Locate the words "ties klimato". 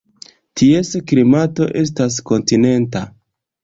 0.61-1.71